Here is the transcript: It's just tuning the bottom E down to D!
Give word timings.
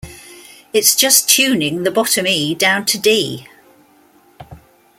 It's 0.73 0.95
just 0.95 1.29
tuning 1.29 1.83
the 1.83 1.91
bottom 1.91 2.25
E 2.25 2.55
down 2.55 2.85
to 2.85 2.97
D! 2.97 3.47